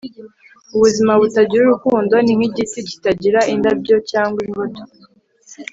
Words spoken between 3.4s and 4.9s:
indabyo cyangwa imbuto